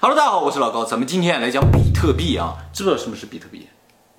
[0.00, 3.66] Hello，大家好，我是老高，咱们今天来讲比特币啊，知不知道什么是比特币？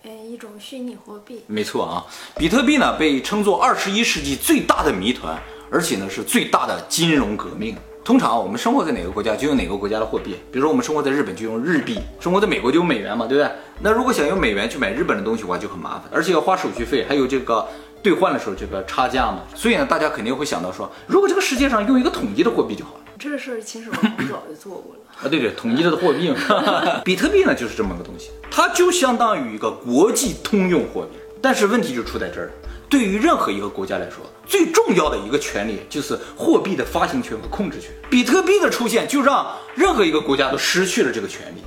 [0.04, 1.42] 哎，一种虚拟货币。
[1.48, 2.04] 没错啊，
[2.36, 7.78] 比特币呢被称作二十一世纪最大的谜团，而且呢是最大的金融革命。
[8.04, 13.50] 通常我们生活在哪个国家就用哪个国家的货币，比如说我们生活在日本就用日币，生活在美国就用美元嘛，对不对？
[13.80, 17.66] 那如果想用美元去买日本的东西的话就很麻烦，而且要花手续费，还有这个
[18.04, 19.44] 兑换的时候这个差价嘛。
[19.56, 23.00] 所以呢，大家肯定会想到说，如果这个世界上用一个统一的货币就好了。
[23.20, 25.00] 这个事儿秦始皇很早就做过了。
[25.22, 26.38] 啊，对对，统一的货币嘛，
[27.04, 31.20] 比特币呢就是这么个东西，它就相当于一个国际通用货币。
[31.42, 32.50] 但是问题就出在这儿，
[32.90, 37.92] 对于任何一个国家来说，最重要的一个权利就是货币的发行权和控制权。
[38.10, 39.46] 比特币的出现就让
[39.76, 41.62] 任何一个国家都失去了这个权利，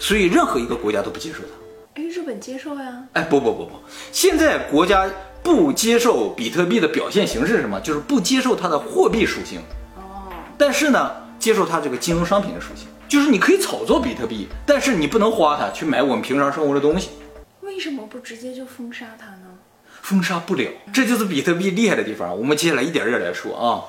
[0.00, 2.02] 所以任何一个国家都不接受它。
[2.02, 3.04] 哎，日本接受呀？
[3.12, 3.72] 哎，不不不不，
[4.10, 5.08] 现在国家
[5.42, 7.80] 不接受比特币的表现形式是什么？
[7.80, 9.60] 就是不接受它的货币属性。
[10.56, 12.88] 哦，但是呢，接受它这个金融商品的属性。
[13.08, 17.10] 就是你可以炒作比特币，但是你不能花它去买我们平常生活的东西。
[17.60, 19.58] 为什么不直接就封杀它呢？
[20.02, 22.36] 封杀不了，这就是比特币厉害的地方。
[22.36, 23.84] 我们接下来一点点来说啊。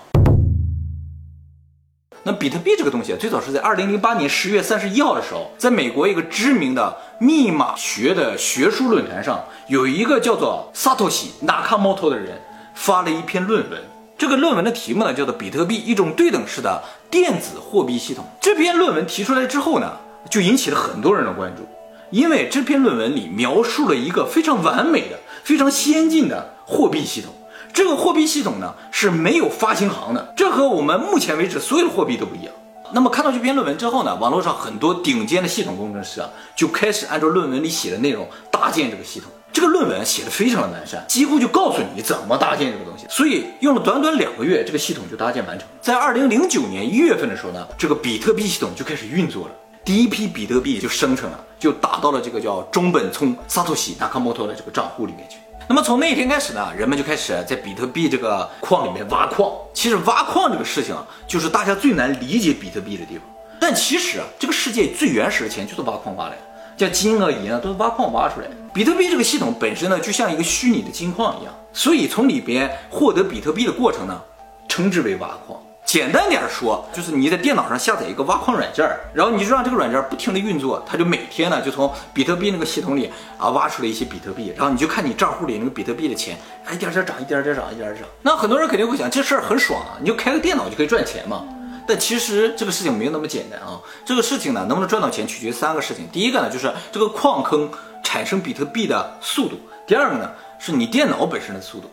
[2.23, 12.40] 那比特币这个东西最早是在二零零八年十月三十一号的时候，在美国一个知名的密码学的学术论坛上，有一个叫做萨托西纳卡莫托的人
[12.76, 13.82] 发了一篇论文。
[14.18, 18.26] 这个论文的题目呢，叫做《比特币：一种对等式的电子货币系统》。
[18.42, 19.96] 这篇论文提出来之后呢，
[20.28, 21.62] 就引起了很多人的关注，
[22.10, 27.32] 因为这篇论文里描述了一个非常完美的、非常先进的货币系统。
[27.72, 32.52] 这个货币系统呢是没有发行行的，这和我们目前为止所有的货币都不一样。
[32.94, 39.30] 那么看到这篇论文之后呢，网络上很多顶尖的系统工程师啊，就开始按照论文里写的内容搭建这个系统。
[39.58, 45.68] 这个论文写的非常的完善，几乎就告诉你怎么搭建这个东西，所以用了短短两个月，这个系统就搭建完成。
[45.82, 49.52] 在二零零九年一月份的时候呢，这个比特币系统就开始运作了，
[49.84, 55.38] 第一批比特币就生成了，就打到了这个叫中本聪萨托西纳卡莫托的这个账户里面去。
[55.68, 59.52] 那么从那一天开始呢，人们就开始在比特币这个矿里面挖矿。
[59.73, 63.23] 其实挖矿这个事情啊，就是大家最难理解比特币的地方。
[63.60, 66.42] 但其实啊，这个世界最原始的钱就是挖矿挖来的。
[66.77, 68.54] 像金啊银啊，都是挖矿挖出来的。
[68.73, 74.21] 比特币这个系统本身呢，就像一个虚拟的金矿一样，所以从里边获得比特币的过程呢，
[74.70, 75.60] 称之为挖矿。
[75.83, 86.37] 简单点说，就是你在电脑上下载一个挖矿软件，然后你就让这个软件不停地运作，它就每天呢就从比特币那个系统里啊挖出来一些比特币，然后你就看你账户里那个比特币的钱，
[86.73, 88.08] 一点点涨，一点点涨，一点点涨。
[88.21, 91.43] 那很多人肯定会想，这事儿很爽啊，你就开个电脑就可以赚钱嘛。
[91.87, 93.80] 但其实这个事情没有那么简单啊！
[94.03, 96.05] 这个事情呢，能不能赚到钱取决于三个事情。
[96.11, 97.70] 第一个呢，就是这个矿坑
[98.03, 99.55] 产生比特币的速度；
[99.87, 101.87] 第二个呢，是你电脑本身的速度；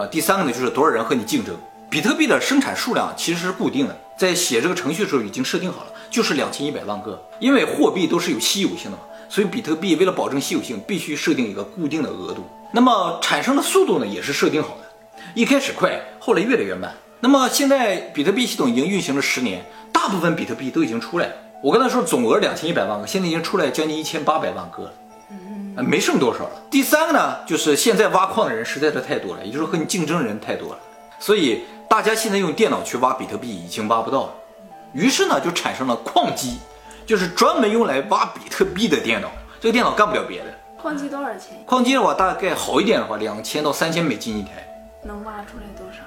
[0.00, 1.54] 啊，第三个呢，就是多少人和你竞争。
[1.90, 7.20] 比特币的生产数量其实是固定的，在写这个程序的时候已经设定好了，就是两千一百万个。
[7.40, 12.44] 因为货币都是有稀有性的嘛，所以比特币为了保证稀有性，必须设定一个固定的额度。
[12.70, 16.94] 那么产生的速度呢，也是设定好的，一开始快，后来越来越慢。
[17.22, 21.32] 那么现在比特币系统已经运行了十年，大部分比特币都已经出来了。
[21.62, 24.92] 我刚才说总额两千一百万个，现在已经出来将近一千八百万个了，
[25.30, 26.50] 嗯，没剩多少了。
[26.70, 30.78] 第三个呢，就是现在挖矿的人实在是太多了，也就是和你竞争的人太多了，
[31.18, 34.34] 所以大家现在用电脑去挖比特币已经挖不到了。
[34.94, 36.58] 于是呢，就产生了矿机，
[37.04, 39.28] 就是专门用来挖比特币的电脑。
[39.60, 40.46] 这个电脑干不了别的。
[40.80, 41.62] 矿机多少钱？
[41.66, 44.66] 矿机的话，大概好一点的话，两千到三千美金一台。
[45.02, 45.98] 能挖出来多少？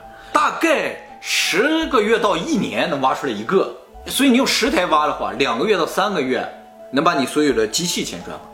[0.44, 3.74] 大概十个月到一年能挖出来一个，
[4.08, 6.46] 所以你用十台挖的话，两个月到三个月
[6.92, 8.46] 能把你所有的机器钱赚完。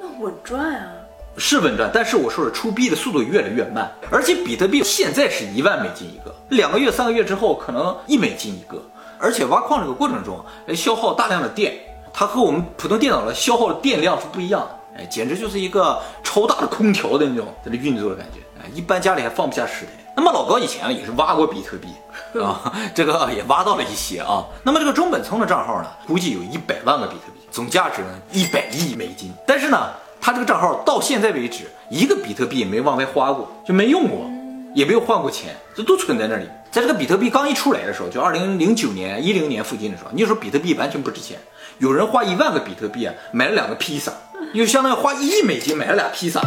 [0.00, 0.88] 那稳赚啊？
[1.36, 8.82] 是稳赚，但是我说了出币的速度越来越慢，而且比特币现在是一万美金一个，两个月、三个月之后可能一美金一个，
[9.18, 10.42] 而且挖矿这个过程中
[10.74, 11.74] 消耗大量的电，
[12.10, 19.90] 它和我们普通电脑的消耗的电量是不一样的，哎，简直就是一个超大的空调的那种在这运作的感觉，哎，一般家里还放不下十台。
[20.18, 21.86] 那么老高以前啊也是挖过比特币
[22.42, 24.44] 啊，这个也挖到了一些啊。
[24.64, 29.32] 那么这个中本聪的账号呢，估计有一百万个比特币，总价值呢一百亿美金。
[29.46, 29.90] 但是呢，
[30.20, 34.28] 他这个账号到现在为止一个比特币也没往外花过，就没用过，
[34.74, 36.48] 也没有换过钱，这都存在那里。
[36.72, 41.38] 在这个比特币刚一出来的时候，就二零零九年、一零年附近的时候，那时候比特币完全不值钱，
[41.78, 44.12] 有人花一万个比特币啊买了两个披萨。
[44.54, 46.40] 就相当于花一亿美金买了俩披萨。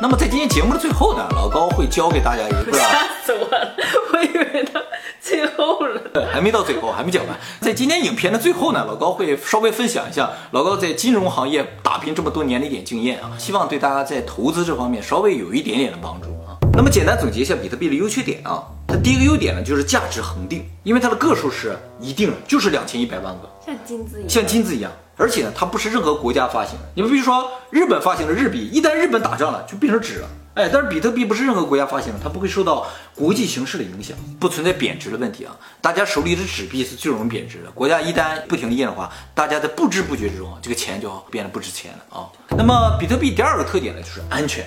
[0.00, 2.72] 那么在今天节目的最后呢，老高会教给大家一个。
[2.76, 3.76] 吓死我了！
[4.12, 4.80] 我以为到
[5.20, 6.00] 最后了。
[6.32, 7.36] 还没到最后，还没讲完。
[7.60, 16.56] 在今天影片的最后呢，老高会稍微分享一下老高在金融行业打拼这么多年的一点经验啊，希望对大家在投资这方面稍微有一点点的帮助啊。
[16.72, 18.62] 那么简单总结一下比特币的优缺点啊。
[18.88, 24.92] 它第一个优点呢就是价值恒定，因为它的个数是一定的，就是两千一百万个，像金子一样，像金子一样。
[25.16, 26.84] 而且呢，它不是任何国家发行的。
[26.94, 30.28] 你们比如说日本发行的日币，一旦日本打仗了，就变成纸了。
[30.54, 35.54] 哎，但是比特币不是任何国家发行的，它不会受到国际形势的影响，不存在贬值的问题啊。
[35.82, 42.28] 大家手里的纸币是最容易贬值的，国家一旦不停印的话，大家在不知不觉之中啊，这个钱就变得不值钱了啊。
[42.56, 44.66] 那么比特币第二个特点呢，就是安全。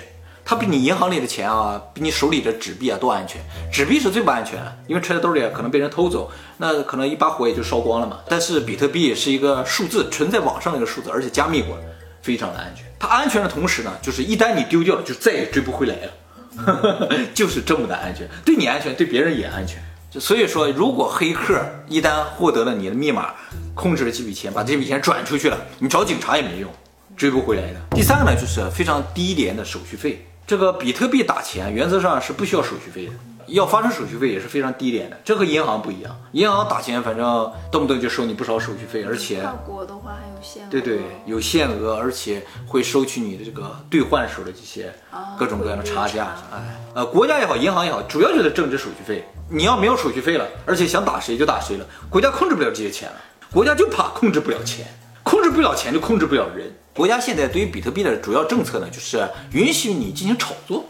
[0.50, 3.40] 它比你银行里的钱啊，比你手里的纸币啊都安全。
[3.72, 8.18] 纸币是最不安全的，因为揣在兜里可能被人偷走，那可能一把火也就烧光了嘛。
[8.28, 11.78] 但是比特币是一个数字，存在网上的一个数字，而且加密过，
[12.20, 12.84] 非常的安全。
[12.98, 17.20] 它安全的同时呢，就是一旦你丢掉，就再也追不回来了。
[17.32, 19.80] 就是这么的安全，对你安全，对别人也安全。
[20.10, 23.34] 就所以说，如果黑客一旦获得了你的密码，
[23.76, 26.68] 控制了这笔钱，把这笔钱转出去了，你找警察也没用，
[27.16, 27.80] 追不回来的。
[27.92, 30.26] 第三个呢，就是非常低廉的手续费。
[30.46, 33.12] 这个比特币打钱原则上是不需要手续费的。
[33.46, 36.16] 要发生手续费也是非常低廉的，这和银行不一样。
[36.32, 40.70] 银行打钱，反正动不动就收你不少手续费，而且跨国的话还有限额。
[40.70, 44.94] 对对，有限额，而且会收取你的这个兑换时候的这些
[45.36, 46.28] 各种各样的差价。
[46.52, 49.26] 哎，呃，国家也好，银行也好，主要就是挣这手续费。
[49.48, 53.16] 你要没有手续费了，而且想打谁就打谁了，国家控制不了这些钱了。
[53.50, 54.86] 国家就怕控制不了钱，
[55.24, 56.72] 控制不了钱就控制不了人。
[56.94, 60.84] 国家现在对于比特币的主要政策呢，就是允许你进行炒作。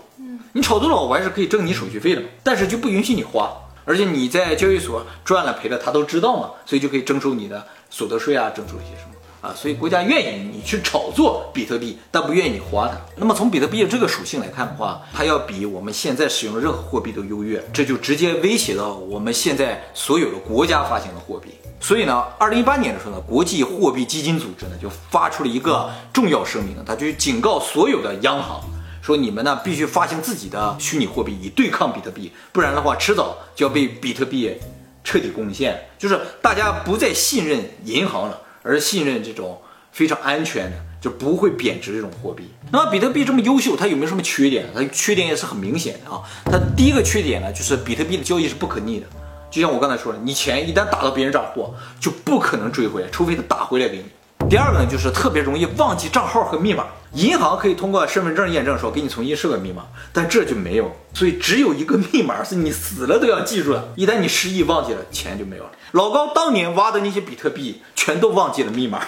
[0.52, 3.52] 你炒作了，我还是可以挣你手续费的，但是就不允许你花，
[3.85, 9.09] 而且你在交易所赚了赔了，他都知道嘛，所以就可以征收你的所得税啊，征收一些什么
[9.40, 12.94] 啊，所以国家愿意你去炒作比特币，但不愿意你花它。
[13.16, 21.50] 那么从比特币的这个属性来看的话，它要比我们现在使用的任何货币都优越，这就直接威胁到我们现在所有的国家发行的货币。
[21.81, 28.60] 所以呢，二零一八年的时候呢，国际货币基金组织呢就发出了一个重要声明，它就警告所有的央行。
[29.00, 34.54] 说你们呢必须发行自己的虚拟货币以对抗比特币，不然的话迟早就要被比特币
[35.02, 35.88] 彻底攻陷。
[35.98, 39.60] 就是大家不再信任银行了，而信任这种
[39.92, 42.50] 非常安全的、就不会贬值这种货币。
[42.70, 44.66] 那么比特币这么优秀，它有没有什么缺点？
[44.74, 46.22] 它缺点也是很明显的啊。
[46.44, 49.06] 它第一个缺点呢，就是比特币的交易是不可逆的。
[49.50, 54.04] 就像我刚才说的，你钱一旦打到别人账户，就不可能追回来，除非他打回来给你。
[54.50, 56.85] 第二个呢，就是特别容易忘记账号和密码。
[57.12, 63.93] 银行可以通过身份证验证说给你重新设个密码，但这就没有，所以只有一个密码是你死了都要记住的。
[63.94, 65.70] 一旦你失忆忘记了，钱就没有了。
[65.93, 69.02] 老高当年挖的那些比特币全都忘记了密码。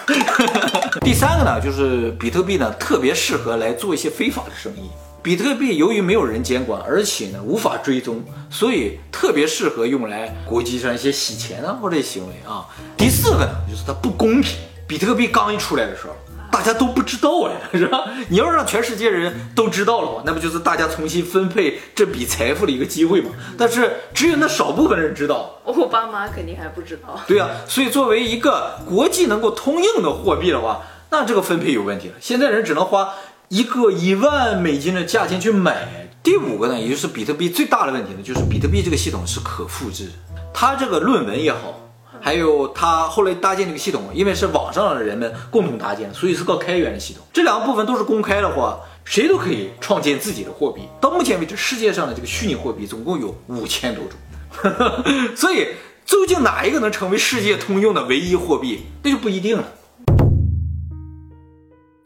[1.03, 4.89] 第三个呢，就是比特币呢特别适合来做一些非法的生意。
[5.21, 12.65] 比特币由于没有人监管，而且呢无法追踪，所以特别适合用来国际上一些洗钱啊或者行为啊。
[12.95, 14.57] 第四个呢，就是它不公平。
[14.87, 16.15] 比特币刚一出来的时候。
[16.51, 18.05] 大家都不知道呀， 是吧？
[18.29, 23.31] 你要让全世界人都知道了话，那不就是大家重新分配这笔财富的一个机会嘛？
[23.57, 27.19] 但是只有那少部分人知道，我爸妈肯定还不知道。
[27.25, 32.13] 对呀，所以作为一个国际能够通用的货币的话，那这个分配有问题了。
[32.21, 33.15] 现在人只能花
[33.47, 36.11] 一个一万美金的价钱去买。
[36.21, 40.11] 第五个呢，也就是比特币最大的问题呢，就是比特币这个系统是可复制，
[40.53, 41.79] 它这个论文也好。
[42.23, 47.21] 还有他后来搭建这个系统，因为是网上的人们共同搭建，所以是个开源的系统。
[47.33, 50.83] 这两个部分都是公开的话，谁都可以创建自己的货币。
[51.01, 55.67] 到目前为止，世界上的这个虚拟货币总共有五千多种， 所以
[56.05, 59.65] 究竟哪一个能成为世界通用的唯一货币，那就不一定了。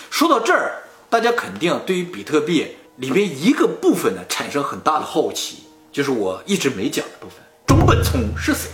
[0.09, 0.81] 说到这儿，
[1.11, 5.57] 大家肯定对于比特币里面一个部分呢产生很大的好奇，
[5.91, 8.71] 就是我一直没讲的部分：中本聪是谁？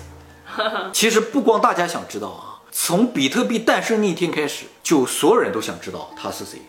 [0.93, 6.59] 其实不光大家想知道啊，从比特币诞生那一天开始，就所有人都想知道他是谁，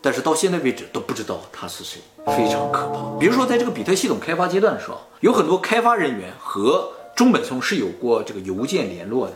[0.00, 3.18] 但是到现在为止都不知道他是谁，非常可怕。
[3.18, 9.34] 比如说，在这个比特系统开发阶段的时候，有很多开发人员和中本聪是有过这个邮件联络的，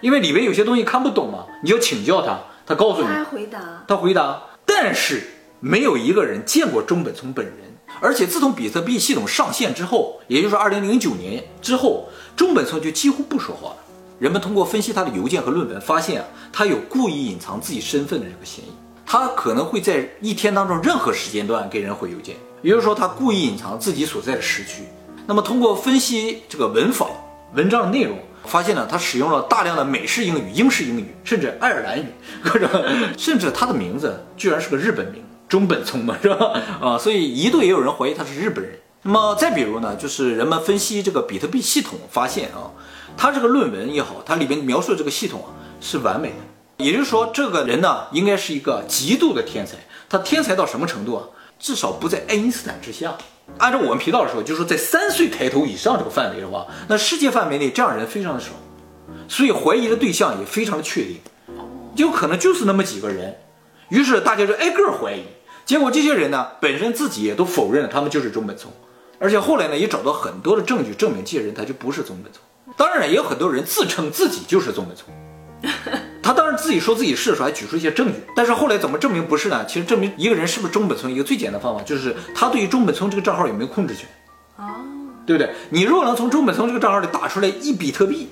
[0.00, 5.22] 因为里面有些东西看不懂嘛，你要请教他，他告诉你，他回答，他回答，但是
[5.60, 7.54] 没有一个人见过中本聪本人，
[8.00, 12.08] 而且自从比特币系统上线之后，也就是二零零九年之后。
[12.36, 13.76] 中本聪就几乎不说话了。
[14.18, 18.68] 人们通过分析他的邮件和论文，发现啊，他有故意隐藏自己身份的这个嫌疑。
[19.04, 24.84] 他可能会在一天当中任何时间段给人回邮件，也就是说，他故意隐藏自己所在的时区。
[25.26, 27.08] 那么，通过分析这个文法、
[27.54, 32.06] 文章的内容，发现呢，他使用了大量的美式英语、英式英语，甚至爱尔兰语，
[32.42, 32.68] 各种，
[33.18, 36.52] 甚至他的名字居然是个日本名，中本聪嘛，是吧？
[36.80, 38.78] 啊，所以一度也有人怀疑他是日本人。
[39.02, 42.70] 那么再比如呢，就是人们分析这个比特币系统，发现啊，
[43.16, 46.84] 他这个论文也好，它里面描述的这个系统啊是完美的。
[46.84, 49.76] 也就是说，这个人呢应该是一个极度的天才。
[50.08, 51.24] 他天才到什么程度啊？
[51.58, 53.18] 至少不在爱因斯坦之下。
[53.58, 58.50] 按照我们频道说，就是说在三岁抬头以上这个范围的话，那世界范围内这样人非常的少，
[59.26, 61.16] 所以怀疑的对象也非常的确定，
[61.96, 63.36] 有可能就是那么几个人。
[63.88, 65.24] 于是大家就挨个怀疑，
[65.70, 68.72] 结果这些人呢本身自己也都否认了他们就是中本聪，
[69.20, 72.42] 而且后来呢也找到很多的证据证明这些人他就不是中本聪。
[72.76, 75.14] 当然也有很多人自称自己就是中本聪。
[76.24, 79.64] 他当然自己说自己是的时候，还举出一些证据，但是后来怎么证明不是呢？
[79.64, 84.08] 其实证明一个人是不是中本聪，一个最简单的方法就是他对于中本聪这个账号有没有控制权，
[84.56, 84.74] 哦，
[85.24, 85.54] 对不对？
[85.68, 88.28] 你如果能从中本聪这个账号里打出来一比特币，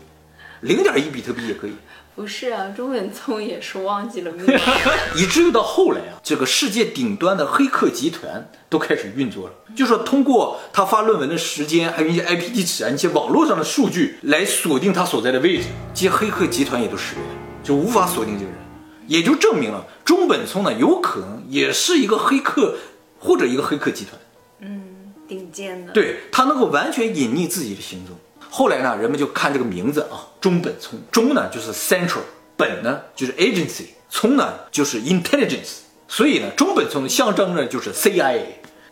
[0.62, 1.74] 零点一比特币也可以，
[2.18, 4.60] 不是啊，中本聪也是忘记了密码。
[5.14, 17.28] 以至于到后来啊，这个世界顶端的黑客集团都开始运作了，就是说通过他发论文的时间，还有一些 IP 地址啊，一些网络上的数据来锁定他所在的位置，这些黑客集团也都失败了。
[17.62, 18.58] 就无法锁定这个人，
[19.06, 22.74] 也就证明了中本聪呢有可能也是一个黑客
[23.20, 24.20] 或者一个黑客集团。
[24.58, 25.92] 嗯，顶尖的。
[25.92, 28.16] 对他能够完全隐匿自己的行踪。
[28.58, 32.22] 后来呢，人们就看这个名字啊，中本聪，中呢就是 central，
[32.56, 38.40] 本呢就是 agency，聪呢就是 intelligence，所以呢，中本聪象征着就是 CIA，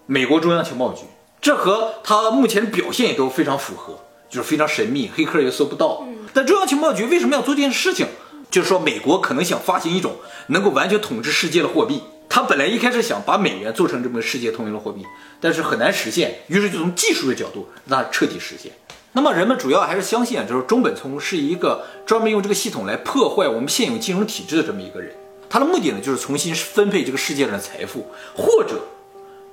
[0.07, 1.01] 美国中央情报局。
[1.41, 3.99] 这和他目前的表现也都非常符合，
[4.31, 6.07] 就是非常神秘，黑客也搜不到。
[6.33, 8.07] 但中央情报局为什么要做这件事情？
[8.49, 10.15] 就是说，美国可能想发行一种
[10.47, 12.01] 能够完全统治世界的货币。
[12.29, 15.05] 他本来一开始想把美元做成这么个世界通用的货币，
[15.41, 16.43] 但是很难实现。
[16.47, 18.71] 于是就从技术的角度让它彻底实现。
[19.17, 25.11] 那么人们主要还是相信啊，就是中本聪是一个专门用这个系统来破坏我们现有金融体制的这么一个人。
[25.49, 28.05] 他的目的呢，就是重新分配这个世界上的财富，
[28.37, 28.79] 或者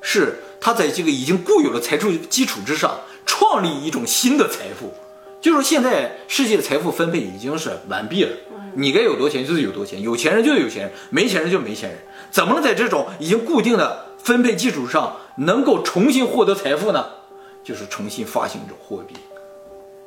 [0.02, 4.94] 是他在这个已经固有的财富基础之上创立一种新的财富。
[5.40, 8.32] 就是说，现在世界的财富分配已经是完毕了。
[8.74, 12.00] 你该有多钱就是有多钱，有钱人就是有钱人，没钱人就是没钱人。
[12.30, 17.06] 怎么能在这种已经固定的分配基础上，能够重新获得财富呢？
[17.64, 19.16] 就是重新发行一种货币，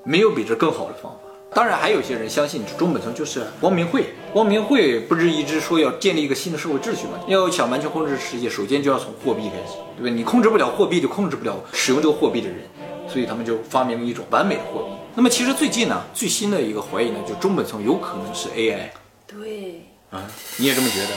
[0.06, 1.18] 没有比这更好的方法。
[1.52, 7.18] 当然，还有些人相信中本聪就是光明会，光明会不是一直说要建立一个新的社会秩序吗？
[7.26, 10.14] 要想完全控制世界，首先就要从货币开始，对吧？
[10.14, 12.58] 你控制不了货币，就控制不了使用这个货币的人，
[13.08, 14.90] 所以他们就发明了一种完美的货币。
[15.14, 18.90] 那么其实最近呢，最新的一个怀疑呢，就中本聪有可能是 AI。
[19.26, 20.22] 对，啊，
[20.58, 21.10] 你也这么觉得？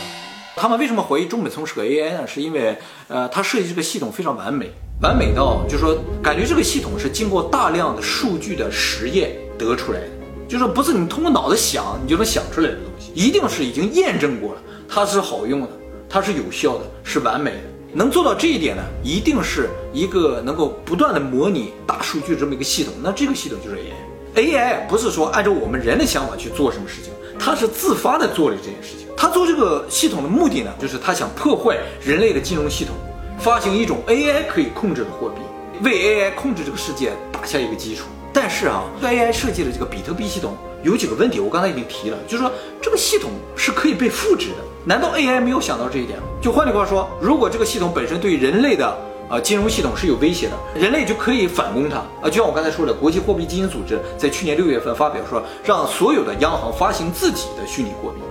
[0.55, 2.25] 他们为什么怀疑中本聪是个 AI 呢？
[2.25, 2.77] 是因为
[3.08, 10.10] 呃，他设计这个系统非常完美，完美到就是说，感觉这个系统是经过大量的数据的实验得出来的，
[10.46, 15.70] 就是不是你通过脑子想你就能想出来的东西，一定是已经验证过了，它是好用的，
[16.10, 17.62] 它是有效的，是完美的。
[17.94, 22.94] 能做到这一点呢，一定是一个能够不断的模拟大数据这么一个系统。
[23.01, 23.96] 那这个系统就是 AI。
[24.36, 29.08] AI 不是说按照我们人的想法去做什么事情，它是自发的做了这件事情。
[29.15, 32.94] 它做这个系统的目的呢，就是它想破坏人类的金融系统，
[33.39, 35.41] 发行一种 AI 可以控制的货币，
[35.81, 38.05] 为 AI 控制这个世界打下一个基础。
[38.34, 44.58] 但是啊，AI 设计的这个比特币系统有几个问题，我刚才已经提了，就是说这个系统是可以被复制的。
[44.86, 46.19] 难道 AI 没有想到这一点？
[46.41, 48.88] 就换句话说，如果这个系统本身对人类的
[49.29, 52.25] 啊金融系统是有威胁的，人类就可以反攻它啊。
[52.25, 58.22] 就像我刚才说的，国际货币基金组织在去年六月份发表说，让所有的央行发行自己的虚拟货币，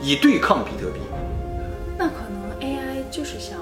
[0.00, 1.00] 以对抗比特币。
[1.98, 3.58] 那可能 AI 就是想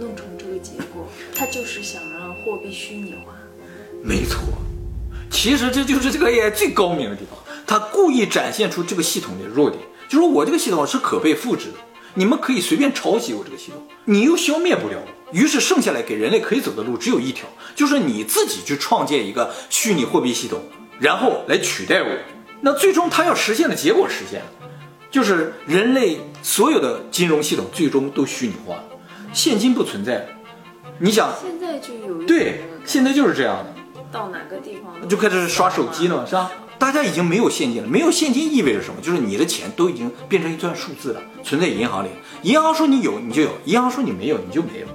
[0.00, 3.34] 弄成这个结果，他就是想让货币虚拟化。
[4.02, 4.40] 没错，
[5.30, 11.74] 其实这就是这个 AI 最高明的地方，它故意展现出这个系统的弱点，就是我这个系统是可被复制的，
[12.14, 15.38] 你们可以随便抄袭我这个系统，你又消灭不了我。
[15.38, 20.60] 于是剩下来给人类可以走的路只有一条，就是你自己去创建一个虚拟货币系统，
[20.98, 22.08] 然后来取代我。
[22.62, 24.46] 那最终他要实现的结果实现了，
[25.10, 28.84] 就是人类所有的金融系统最终都虚拟化了，
[29.32, 30.24] 现金不存在了。
[30.98, 33.74] 你想，现在就有对，现在就是这样的。
[34.12, 36.50] 到哪个地方就开始刷手机了嘛，是吧？
[36.78, 39.00] 大家已经没有现金了，没有现金意味着什么？
[39.00, 42.08] 就是你的钱都已经变成一串数字了，存在银行里。
[42.42, 44.86] 银行说你有你就有，银行说你没有你就没有。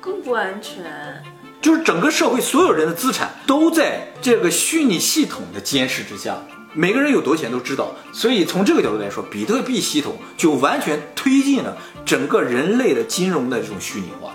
[0.00, 1.22] 更不安全。
[1.60, 6.36] 就是整个社会所有人的资产都在这个虚拟系统的监视之下，
[6.72, 7.94] 每个人有多钱都知道。
[8.12, 14.34] 所以从这个角度来说，比特币系统就完全推进了整个人类的金融的这种虚拟化，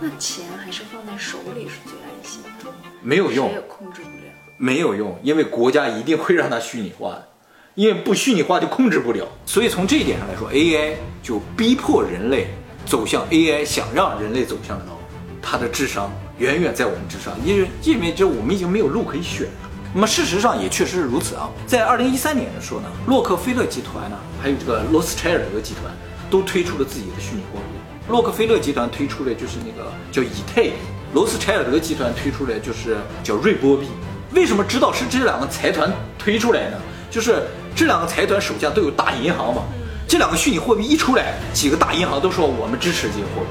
[0.00, 2.70] 那钱还是放在手里是最安心的，
[3.02, 4.32] 没有用谁也，控制不了。
[4.56, 7.28] 没有用，因为国家一定会让它虚拟化的，
[7.74, 9.26] 因为不虚拟化就控制不了。
[9.44, 12.48] 所以从这一点上来说，AI 就逼迫人类
[12.86, 15.00] 走向 AI 想让人类走向的道路，
[15.42, 19.52] 它的智商远远在我们之上，因为因为这我们已经没有路可以选了。
[19.94, 25.92] 那么事实上也确实是如此啊，在二零一三年的时候呢，洛克菲勒集团呢，还有这个罗斯柴尔德集团
[26.30, 27.78] 都推出了自己的虚拟货币。
[28.08, 30.72] 洛克菲勒集团推出的就是那个叫以太币，
[31.12, 33.88] 罗斯柴尔德集团推出来就是叫瑞波币。
[34.32, 36.76] 为什么知道是这两个财团推出来呢？
[37.10, 39.62] 就是这两个财团手下都有大银行嘛，
[40.06, 43.48] 这两个虚拟货币一出来，几个大银行都说我们支持这些货币。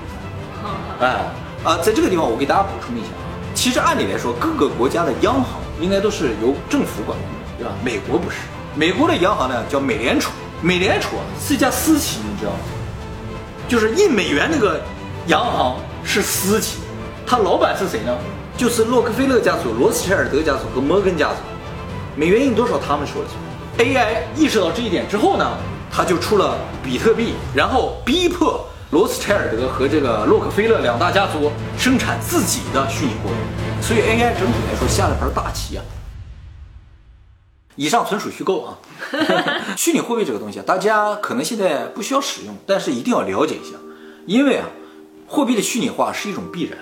[1.00, 1.26] 哎
[1.64, 7.74] 啊，在这个地方我给大家补充一下啊，其实按理来说，各个国家的央行应该都是由政府管控的，对吧？
[7.84, 8.38] 美国不是，
[8.76, 12.58] 美国的央行呢叫美联储，美联储啊是一家私企，你知道吗？
[13.68, 14.80] 就是印美元那个
[15.28, 16.78] 央行是私企，
[17.26, 18.16] 它老板是谁呢？
[18.58, 21.36] 就是洛克菲勒家族、罗斯柴尔德家族和摩根家族。
[22.16, 23.88] 美元印多少他们说了算。
[23.88, 25.58] AI 意识到这一点之后呢，
[25.92, 33.36] 他就出了比特币，然后逼迫罗斯柴尔德和这个洛克菲勒两大家族生产自己的虚拟货币。
[33.82, 35.84] 所以 AI 整体来说下了盘大棋啊。
[37.76, 38.78] 以上纯属虚构啊。
[39.78, 43.78] 虚拟货币这个东西啊，大家可能现在不需要使用，但是一定要了解一下，
[44.26, 44.68] 因为啊，
[45.28, 46.78] 货币的虚拟化是一种必然。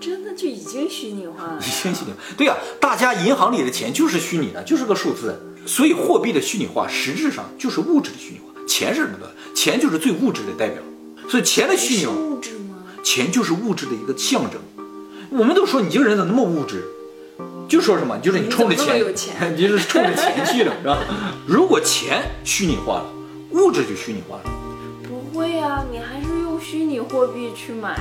[0.00, 1.62] 真的就已经虚拟化了已。
[1.62, 2.16] 经虚拟化。
[2.36, 5.38] 对呀、大家银行里的钱就是虚拟的，就是个数字。
[5.66, 8.46] 所以货币的虚拟化实质上就是物质的虚拟化。
[8.66, 9.34] 钱是什么的？
[9.54, 10.82] 钱就是最物质的代表。
[11.28, 12.76] 所以钱的虚拟物质吗？
[13.02, 14.58] 钱就是物质的一个象征。
[15.28, 16.82] 我们都说你这个人怎么那么物质，
[17.70, 19.00] 就说什么，就是你冲着钱，
[19.54, 20.98] 你就 是冲着钱去的，是吧？
[21.46, 23.06] 如果钱虚拟化了，
[23.52, 24.42] 物质就虚拟化了。
[25.04, 27.96] 不会啊，你还是用虚拟货币去买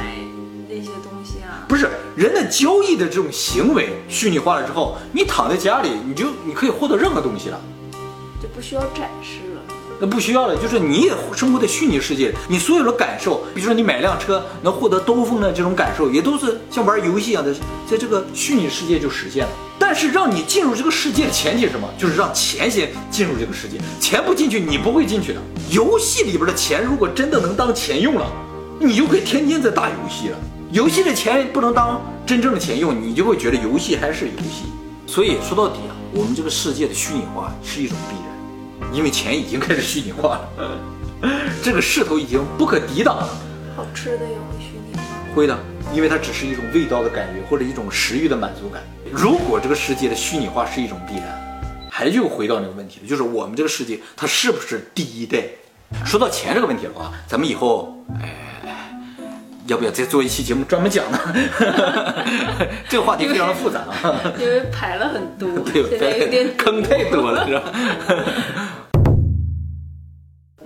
[0.68, 1.66] 那些东西啊。
[1.68, 7.62] 不是人的交易的这种行为虚拟化了之后，你躺在家里，你就你可以获得任何东西了。
[8.42, 9.49] 就不需要展示了。
[10.00, 17.54] 那不需要了，就是你也生活在虚拟世界，你所有的感受，比如说你买辆车能获得兜风的这种感受，也都是像玩游戏一样的，
[17.90, 19.52] 在这个虚拟世界就实现了。
[19.78, 21.90] 但是让你进入这个世界的前提是什么？
[21.98, 25.42] 就是让钱先进入这个世界，钱不进去你不会进去的。
[25.72, 28.26] 游戏里边的钱如果真的能当钱用了，
[28.80, 30.38] 你就可以天天在打游戏了。
[30.72, 34.66] 游戏的钱不能当真正的钱用，你就会觉得游戏还是游戏。
[35.08, 38.39] 所以说到底啊，我们这个世界的虚拟化是一种必然，
[38.92, 40.50] 因为钱已经开始虚拟化了，
[41.64, 43.30] 这个势头已经不可抵挡了。
[43.76, 45.04] 好吃的也会虚拟化。
[45.36, 45.58] 会的，
[45.94, 48.82] 因为它只是一种味道的感觉或者一种食欲的满足感。
[49.12, 51.26] 如果这个世界的虚拟化是一种必然，
[51.90, 55.44] 还就回到那个问题了，就是我们这个世界它是不是第一代？
[56.06, 58.36] 说到钱这个问题的话，咱们以后哎，
[59.66, 61.20] 要不要再做一期节目专门讲呢？
[62.90, 64.22] 这个话题非常的复杂啊。
[64.40, 67.64] 因为排了很多， 对现在有点坑太多了，是吧？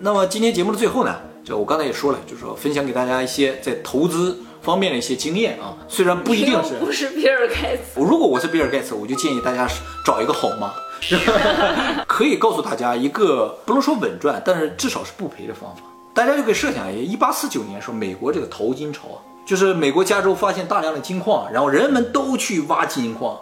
[0.06, 9.66] 那么今天节目的最后呢，就我刚才也说了，就是说分享给大家一些在投资方面的一些经验啊，虽然不一定是 不是比尔盖茨，如果我是比尔盖茨，我就建议大家
[10.06, 10.74] 找一个好妈，
[12.06, 15.84] 可以告诉大家一个不能说稳赚，但是至少是不赔的方法。
[16.14, 23.40] 大家就可以设想一下，一八四九年时候，美国这个淘金潮啊，就是美国加州发现大量的金矿，然后人们都去挖金矿，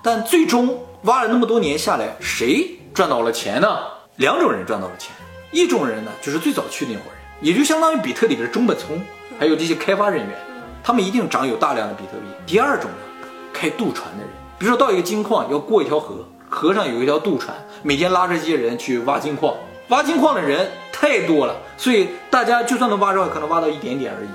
[0.00, 3.78] 但最终挖了那么多年下来，谁赚到了钱呢？
[4.18, 5.10] 两种人赚到了钱，
[5.54, 9.00] 一种人呢就是最早去的那伙人，也就相当于比特里边的中本聪，
[9.38, 10.36] 还有这些开发人员，
[10.82, 12.26] 他们一定掌有大量的比特币。
[12.44, 19.54] 第二种呢，开渡船的人，比如说到一个金矿要过一条河，河上有一条渡船，每天拉着这些人去挖金矿。
[19.90, 24.28] 挖金矿的人太多了，所以大家就算能挖着，可能挖到一点点而已。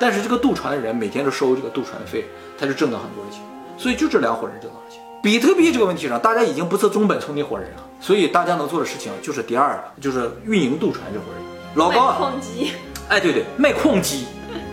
[0.00, 2.24] 但是这个渡船的人每天都收这个渡船费，
[2.58, 3.40] 他就挣到很多的钱。
[3.78, 5.00] 所以就这两伙人挣到了钱。
[5.24, 11.42] 比特币这个问题上，大家已经不是中本聪那伙人了，所以大家能做的事情就是第二个，就是运营渡船这伙人。
[11.76, 12.72] 老高矿机，
[13.08, 14.26] 哎，对对，卖矿机。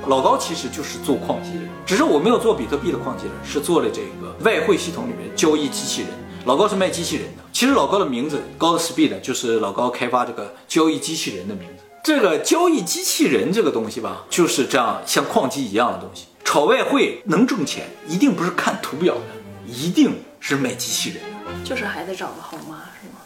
[0.07, 6.11] 老高其实就是做矿机的人，只是我没有做比特币的矿机人，是做了这个外汇系统里面交易机器人。
[6.43, 11.83] 老高是卖机器人的，其实老高的名字高 speed 就是老高开发这个交易机器人的名字。
[12.03, 16.25] 这个交易机器人这个东西吧，就是这样像矿机一样的东西。
[16.43, 23.21] 炒外汇能挣钱，一定不是看图表的，一定是卖机器人的，就是还得找个好妈是吗？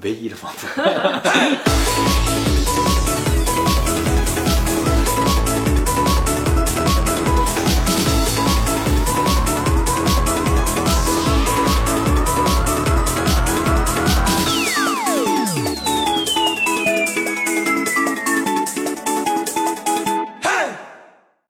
[0.00, 0.68] 唯一的方法。